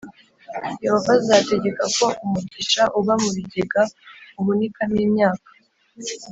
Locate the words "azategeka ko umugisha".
1.19-2.81